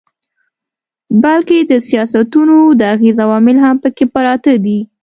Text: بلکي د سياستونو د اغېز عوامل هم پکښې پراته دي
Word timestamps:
بلکي 1.23 1.59
د 1.71 1.73
سياستونو 1.89 2.57
د 2.79 2.81
اغېز 2.95 3.17
عوامل 3.25 3.57
هم 3.65 3.75
پکښې 3.83 4.05
پراته 4.13 4.53
دي 4.65 4.79